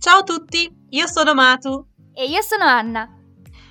Ciao 0.00 0.20
a 0.20 0.22
tutti, 0.22 0.66
io 0.88 1.06
sono 1.06 1.34
Matu. 1.34 1.86
E 2.14 2.24
io 2.24 2.40
sono 2.40 2.64
Anna. 2.64 3.06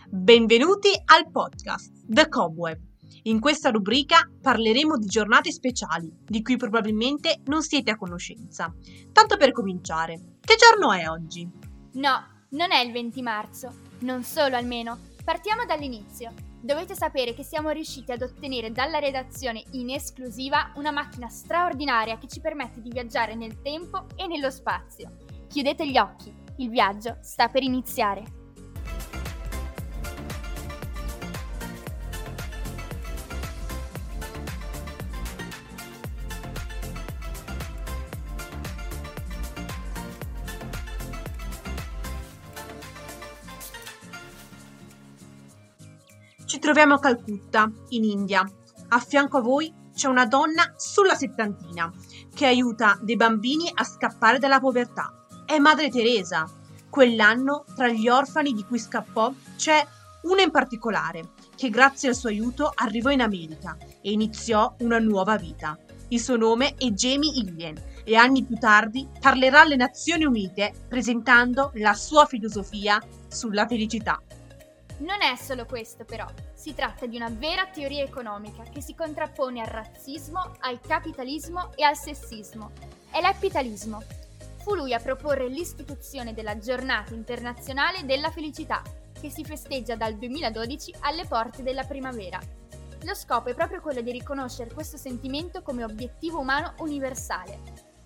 Benvenuti 0.07 0.89
al 1.05 1.31
podcast 1.31 2.03
The 2.05 2.29
Cobweb. 2.29 2.79
In 3.23 3.39
questa 3.39 3.71
rubrica 3.71 4.29
parleremo 4.39 4.95
di 4.99 5.07
giornate 5.07 5.51
speciali, 5.51 6.15
di 6.23 6.43
cui 6.43 6.55
probabilmente 6.55 7.41
non 7.45 7.63
siete 7.63 7.89
a 7.89 7.97
conoscenza. 7.97 8.71
Tanto 9.11 9.37
per 9.37 9.51
cominciare, 9.51 10.37
che 10.39 10.53
giorno 10.55 10.93
è 10.93 11.09
oggi? 11.09 11.49
No, 11.93 12.23
non 12.49 12.71
è 12.73 12.79
il 12.81 12.91
20 12.91 13.21
marzo. 13.23 13.73
Non 14.01 14.21
solo 14.21 14.55
almeno. 14.55 14.99
Partiamo 15.25 15.65
dall'inizio. 15.65 16.31
Dovete 16.61 16.93
sapere 16.93 17.33
che 17.33 17.41
siamo 17.41 17.71
riusciti 17.71 18.11
ad 18.11 18.21
ottenere 18.21 18.71
dalla 18.71 18.99
redazione 18.99 19.63
in 19.71 19.89
esclusiva 19.89 20.73
una 20.75 20.91
macchina 20.91 21.27
straordinaria 21.27 22.19
che 22.19 22.27
ci 22.27 22.39
permette 22.39 22.81
di 22.81 22.91
viaggiare 22.91 23.33
nel 23.33 23.63
tempo 23.63 24.05
e 24.15 24.27
nello 24.27 24.51
spazio. 24.51 25.25
Chiudete 25.49 25.89
gli 25.89 25.97
occhi, 25.97 26.31
il 26.57 26.69
viaggio 26.69 27.17
sta 27.21 27.49
per 27.49 27.63
iniziare. 27.63 28.23
Ci 46.45 46.59
troviamo 46.59 46.93
a 46.93 46.99
Calcutta, 46.99 47.71
in 47.89 48.03
India. 48.03 48.47
A 48.89 48.99
fianco 48.99 49.37
a 49.37 49.41
voi 49.41 49.73
c'è 49.95 50.07
una 50.07 50.27
donna 50.27 50.73
sulla 50.77 51.15
settantina 51.15 51.91
che 52.35 52.45
aiuta 52.45 52.99
dei 53.01 53.15
bambini 53.15 53.69
a 53.73 53.83
scappare 53.83 54.37
dalla 54.37 54.59
povertà. 54.59 55.18
È 55.49 55.57
Madre 55.57 55.89
Teresa. 55.89 56.47
Quell'anno, 56.91 57.65
tra 57.75 57.87
gli 57.87 58.07
orfani 58.07 58.53
di 58.53 58.63
cui 58.63 58.77
scappò, 58.77 59.33
c'è 59.55 59.83
una 60.21 60.43
in 60.43 60.51
particolare 60.51 61.29
che 61.55 61.71
grazie 61.71 62.09
al 62.09 62.15
suo 62.15 62.29
aiuto 62.29 62.71
arrivò 62.71 63.09
in 63.09 63.21
America 63.21 63.75
e 63.99 64.11
iniziò 64.11 64.75
una 64.81 64.99
nuova 64.99 65.37
vita. 65.37 65.75
Il 66.09 66.19
suo 66.19 66.35
nome 66.35 66.75
è 66.77 66.85
Jamie 66.89 67.33
Ilien 67.33 67.81
e 68.03 68.15
anni 68.15 68.43
più 68.43 68.57
tardi 68.57 69.07
parlerà 69.19 69.61
alle 69.61 69.75
Nazioni 69.75 70.23
Unite 70.23 70.71
presentando 70.87 71.71
la 71.77 71.95
sua 71.95 72.27
filosofia 72.27 73.01
sulla 73.27 73.65
felicità. 73.65 74.21
Non 74.99 75.23
è 75.23 75.35
solo 75.35 75.65
questo 75.65 76.05
però, 76.05 76.27
si 76.53 76.75
tratta 76.75 77.07
di 77.07 77.15
una 77.15 77.31
vera 77.31 77.65
teoria 77.65 78.03
economica 78.03 78.61
che 78.71 78.83
si 78.83 78.93
contrappone 78.93 79.61
al 79.61 79.67
razzismo, 79.67 80.57
al 80.59 80.79
capitalismo 80.79 81.71
e 81.75 81.85
al 81.85 81.97
sessismo. 81.97 82.69
È 83.09 83.19
l'epitalismo. 83.19 84.27
Fu 84.69 84.75
lui 84.75 84.93
a 84.93 84.99
proporre 84.99 85.47
l'istituzione 85.47 86.35
della 86.35 86.59
Giornata 86.59 87.15
internazionale 87.15 88.05
della 88.05 88.29
felicità, 88.29 88.83
che 89.19 89.31
si 89.31 89.43
festeggia 89.43 89.95
dal 89.95 90.13
2012 90.13 90.93
alle 90.99 91.25
porte 91.25 91.63
della 91.63 91.85
primavera. 91.85 92.39
Lo 93.01 93.15
scopo 93.15 93.49
è 93.49 93.55
proprio 93.55 93.81
quello 93.81 94.01
di 94.01 94.11
riconoscere 94.11 94.71
questo 94.71 94.95
sentimento 94.95 95.63
come 95.63 95.83
obiettivo 95.83 96.37
umano 96.41 96.75
universale. 96.81 97.59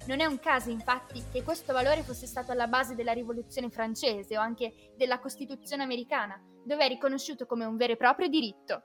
Non 0.05 0.22
è 0.22 0.25
un 0.25 0.39
caso, 0.39 0.70
infatti, 0.70 1.22
che 1.33 1.44
questo 1.44 1.73
valore 1.73 2.02
fosse 2.02 2.28
stato 2.28 2.53
alla 2.53 2.67
base 2.67 2.95
della 2.95 3.11
rivoluzione 3.11 3.70
francese 3.70 4.38
o 4.38 4.39
anche 4.39 4.94
della 4.95 5.20
Costituzione 5.20 5.83
americana, 5.83 6.42
dove 6.64 6.86
è 6.86 6.88
riconosciuto 6.88 7.45
come 7.45 7.66
un 7.66 7.75
vero 7.75 7.92
e 7.92 7.98
proprio 7.98 8.30
diritto. 8.30 8.83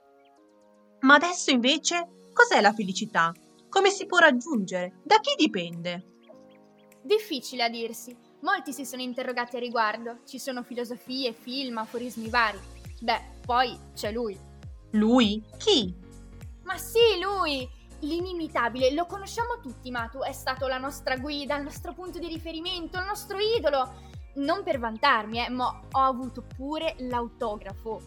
Ma 0.99 1.13
adesso 1.13 1.49
invece 1.49 2.27
cos'è 2.33 2.59
la 2.59 2.73
felicità? 2.73 3.31
Come 3.69 3.89
si 3.89 4.05
può 4.05 4.17
raggiungere? 4.17 4.99
Da 5.01 5.21
chi 5.21 5.33
dipende? 5.37 6.17
Difficile 7.01 7.63
a 7.63 7.69
dirsi. 7.69 8.15
Molti 8.41 8.73
si 8.73 8.85
sono 8.85 9.01
interrogati 9.01 9.55
a 9.55 9.59
riguardo. 9.59 10.19
Ci 10.25 10.39
sono 10.39 10.63
filosofie, 10.63 11.33
film, 11.33 11.77
aforismi 11.77 12.29
vari. 12.29 12.59
Beh, 13.01 13.21
poi 13.45 13.77
c'è 13.93 14.11
lui. 14.11 14.37
Lui? 14.91 15.43
Chi? 15.57 15.93
Ma 16.63 16.77
sì, 16.77 17.19
lui! 17.21 17.67
L'inimitabile, 18.01 18.93
lo 18.93 19.05
conosciamo 19.05 19.59
tutti, 19.61 19.91
Matu. 19.91 20.19
È 20.19 20.31
stato 20.31 20.67
la 20.67 20.77
nostra 20.77 21.17
guida, 21.17 21.57
il 21.57 21.63
nostro 21.63 21.93
punto 21.93 22.19
di 22.19 22.27
riferimento, 22.27 22.97
il 22.97 23.05
nostro 23.05 23.37
idolo 23.39 24.07
non 24.35 24.63
per 24.63 24.79
vantarmi, 24.79 25.45
eh, 25.45 25.49
ma 25.49 25.67
ho 25.91 25.99
avuto 25.99 26.43
pure 26.55 26.95
l'autografo. 26.99 28.01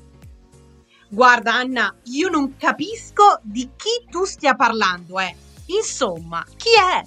Guarda 1.08 1.54
Anna, 1.54 1.94
io 2.04 2.28
non 2.30 2.56
capisco 2.56 3.38
di 3.42 3.70
chi 3.76 4.06
tu 4.10 4.24
stia 4.24 4.54
parlando, 4.54 5.18
eh. 5.18 5.36
Insomma, 5.66 6.42
chi 6.56 6.70
è? 6.70 7.02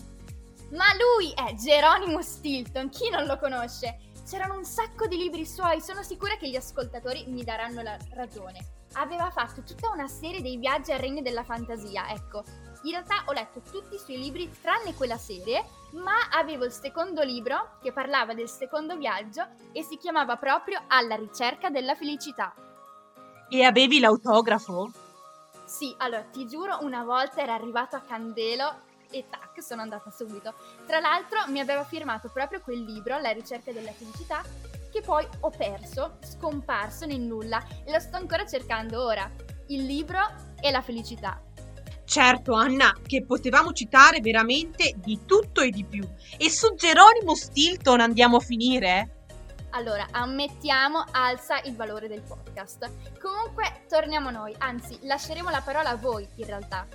Ma 0.76 0.88
lui 0.94 1.32
è 1.32 1.54
Geronimo 1.54 2.22
Stilton, 2.22 2.90
chi 2.90 3.10
non 3.10 3.26
lo 3.26 3.38
conosce? 3.38 3.98
C'erano 4.28 4.58
un 4.58 4.66
sacco 4.66 5.08
di 5.08 5.16
libri 5.16 5.46
suoi, 5.46 5.80
sono 5.80 6.04
sicura 6.04 6.36
che 6.36 6.50
gli 6.50 6.58
ascoltatori 6.58 7.24
mi 7.30 7.46
daranno 7.46 7.82
la 7.82 7.98
ragione. 8.14 8.84
Aveva 8.96 9.32
fatto 9.32 9.64
tutta 9.64 9.90
una 9.90 10.08
serie 10.08 10.42
dei 10.42 10.58
viaggi 10.58 10.92
al 10.92 11.00
regno 11.00 11.22
della 11.22 11.46
fantasia, 11.46 12.10
ecco. 12.10 12.44
In 12.84 12.92
realtà 12.92 13.24
ho 13.26 13.32
letto 13.32 13.62
tutti 13.62 13.96
i 13.96 14.00
suoi 14.00 14.18
libri 14.18 14.52
tranne 14.60 14.94
quella 14.96 15.18
serie, 15.18 15.64
ma 15.94 16.28
avevo 16.32 16.66
il 16.66 16.74
secondo 16.74 17.24
libro 17.24 17.78
che 17.82 17.94
parlava 17.94 18.34
del 18.34 18.50
secondo 18.50 18.98
viaggio 18.98 19.48
e 19.72 19.82
si 19.82 19.98
chiamava 19.98 20.36
proprio 20.36 20.82
Alla 20.88 21.16
ricerca 21.16 21.70
della 21.70 21.96
felicità. 21.96 22.54
E 23.48 23.64
avevi 23.64 24.02
l'autografo? 24.02 24.92
Sì, 25.64 25.96
allora 26.00 26.24
ti 26.24 26.46
giuro, 26.46 26.80
una 26.82 27.06
volta 27.06 27.42
era 27.42 27.54
arrivato 27.54 27.96
a 27.96 28.02
Candelo 28.02 28.94
e 29.18 29.26
tac, 29.30 29.64
sono 29.64 29.82
andata 29.82 30.12
subito. 30.12 30.54
Tra 30.86 31.00
l'altro 31.00 31.40
mi 31.48 31.60
aveva 31.60 31.86
firmato 31.86 32.30
proprio 32.32 32.62
quel 32.62 32.84
libro, 32.84 33.20
La 33.20 33.32
ricerca 33.32 33.72
della 33.72 33.92
felicità, 33.92 34.44
che 34.92 35.02
poi 35.02 35.26
ho 35.40 35.50
perso, 35.50 36.18
scomparso 36.22 37.06
nel 37.06 37.22
nulla 37.22 37.66
e 37.86 37.92
lo 37.92 38.00
sto 38.00 38.18
ancora 38.18 38.46
cercando 38.46 39.04
ora. 39.04 39.30
Il 39.68 39.86
libro 39.86 40.20
e 40.60 40.70
la 40.70 40.82
felicità. 40.82 41.42
Certo, 42.04 42.54
Anna, 42.54 42.94
che 43.06 43.26
potevamo 43.26 43.72
citare 43.72 44.20
veramente 44.20 44.94
di 44.98 45.22
tutto 45.26 45.62
e 45.62 45.70
di 45.70 45.84
più. 45.86 46.08
E 46.38 46.50
su 46.52 46.76
Geronimo 46.76 47.34
Stilton 47.34 48.00
andiamo 48.00 48.38
a 48.38 48.42
finire? 48.42 49.10
Allora, 49.72 50.08
ammettiamo, 50.12 51.04
alza 51.12 51.60
il 51.64 51.76
valore 51.76 52.08
del 52.08 52.22
podcast. 52.22 52.90
Comunque, 53.20 53.86
torniamo 53.90 54.30
a 54.30 54.32
noi, 54.32 54.56
anzi, 54.60 55.00
lasceremo 55.02 55.50
la 55.50 55.62
parola 55.62 55.90
a 55.90 55.96
voi, 55.96 56.26
in 56.36 56.46
realtà. 56.46 56.88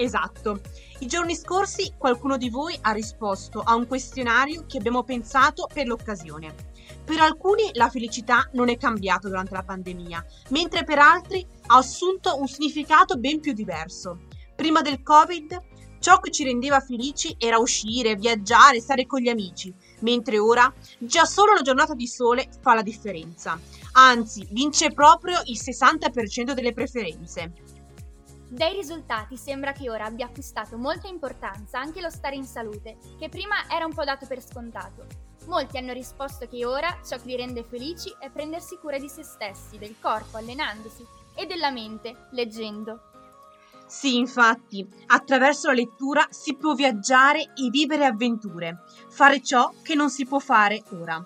Esatto. 0.00 0.62
I 1.00 1.06
giorni 1.06 1.36
scorsi 1.36 1.92
qualcuno 1.98 2.38
di 2.38 2.48
voi 2.48 2.74
ha 2.80 2.92
risposto 2.92 3.60
a 3.60 3.74
un 3.74 3.86
questionario 3.86 4.64
che 4.66 4.78
abbiamo 4.78 5.02
pensato 5.02 5.68
per 5.70 5.86
l'occasione. 5.86 6.54
Per 7.04 7.20
alcuni 7.20 7.68
la 7.74 7.90
felicità 7.90 8.48
non 8.54 8.70
è 8.70 8.78
cambiata 8.78 9.28
durante 9.28 9.52
la 9.52 9.62
pandemia, 9.62 10.24
mentre 10.48 10.84
per 10.84 10.98
altri 10.98 11.46
ha 11.66 11.76
assunto 11.76 12.40
un 12.40 12.48
significato 12.48 13.18
ben 13.18 13.40
più 13.40 13.52
diverso. 13.52 14.20
Prima 14.56 14.80
del 14.80 15.02
Covid, 15.02 15.60
ciò 15.98 16.18
che 16.18 16.30
ci 16.30 16.44
rendeva 16.44 16.80
felici 16.80 17.34
era 17.36 17.58
uscire, 17.58 18.16
viaggiare, 18.16 18.80
stare 18.80 19.04
con 19.04 19.20
gli 19.20 19.28
amici, 19.28 19.70
mentre 20.00 20.38
ora 20.38 20.72
già 20.96 21.26
solo 21.26 21.52
una 21.52 21.60
giornata 21.60 21.92
di 21.92 22.06
sole 22.06 22.48
fa 22.62 22.72
la 22.72 22.82
differenza. 22.82 23.60
Anzi, 23.92 24.48
vince 24.50 24.92
proprio 24.92 25.42
il 25.44 25.60
60% 25.62 26.52
delle 26.52 26.72
preferenze. 26.72 27.52
Dai 28.52 28.74
risultati 28.74 29.36
sembra 29.36 29.70
che 29.70 29.88
ora 29.88 30.06
abbia 30.06 30.26
acquistato 30.26 30.76
molta 30.76 31.06
importanza 31.06 31.78
anche 31.78 32.00
lo 32.00 32.10
stare 32.10 32.34
in 32.34 32.44
salute, 32.44 32.98
che 33.16 33.28
prima 33.28 33.54
era 33.70 33.84
un 33.84 33.94
po' 33.94 34.02
dato 34.02 34.26
per 34.26 34.42
scontato. 34.42 35.06
Molti 35.46 35.78
hanno 35.78 35.92
risposto 35.92 36.48
che 36.48 36.66
ora 36.66 36.98
ciò 37.06 37.16
che 37.18 37.26
li 37.26 37.36
rende 37.36 37.62
felici 37.62 38.12
è 38.18 38.28
prendersi 38.28 38.76
cura 38.78 38.98
di 38.98 39.08
se 39.08 39.22
stessi, 39.22 39.78
del 39.78 39.94
corpo, 40.00 40.36
allenandosi, 40.36 41.06
e 41.36 41.46
della 41.46 41.70
mente, 41.70 42.26
leggendo. 42.32 43.00
Sì, 43.86 44.16
infatti, 44.16 44.84
attraverso 45.06 45.68
la 45.68 45.74
lettura 45.74 46.26
si 46.30 46.56
può 46.56 46.74
viaggiare 46.74 47.52
e 47.54 47.70
vivere 47.70 48.04
avventure, 48.04 48.82
fare 49.10 49.40
ciò 49.42 49.72
che 49.80 49.94
non 49.94 50.10
si 50.10 50.26
può 50.26 50.40
fare 50.40 50.82
ora. 50.90 51.24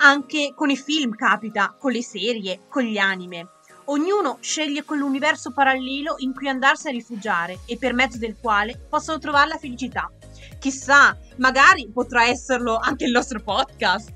Anche 0.00 0.54
con 0.56 0.70
i 0.70 0.76
film 0.76 1.14
capita, 1.14 1.76
con 1.78 1.92
le 1.92 2.02
serie, 2.02 2.66
con 2.68 2.82
gli 2.82 2.98
anime. 2.98 3.50
Ognuno 3.90 4.36
sceglie 4.40 4.84
quell'universo 4.84 5.50
parallelo 5.50 6.16
in 6.18 6.34
cui 6.34 6.46
andarsi 6.46 6.88
a 6.88 6.90
rifugiare 6.90 7.60
e 7.64 7.78
per 7.78 7.94
mezzo 7.94 8.18
del 8.18 8.36
quale 8.38 8.76
possono 8.76 9.18
trovare 9.18 9.48
la 9.48 9.56
felicità. 9.56 10.10
Chissà, 10.58 11.16
magari 11.36 11.88
potrà 11.90 12.24
esserlo 12.26 12.76
anche 12.76 13.06
il 13.06 13.12
nostro 13.12 13.40
podcast. 13.40 14.12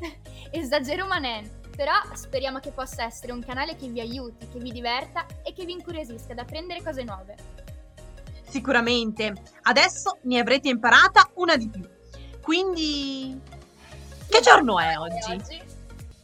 Esagero 0.50 1.06
manen, 1.06 1.48
però 1.74 1.94
speriamo 2.12 2.58
che 2.58 2.72
possa 2.72 3.04
essere 3.04 3.32
un 3.32 3.42
canale 3.42 3.74
che 3.76 3.88
vi 3.88 4.00
aiuti, 4.00 4.48
che 4.52 4.58
vi 4.58 4.70
diverta 4.70 5.24
e 5.42 5.54
che 5.54 5.64
vi 5.64 5.72
incuriosisca 5.72 6.32
ad 6.32 6.40
apprendere 6.40 6.82
cose 6.82 7.02
nuove. 7.02 7.36
Sicuramente, 8.46 9.32
adesso 9.62 10.18
ne 10.24 10.40
avrete 10.40 10.68
imparata 10.68 11.30
una 11.36 11.56
di 11.56 11.70
più. 11.70 11.88
Quindi, 12.42 13.40
che 14.28 14.40
giorno 14.40 14.78
è 14.78 14.98
oggi? 14.98 15.32
oggi? 15.32 15.75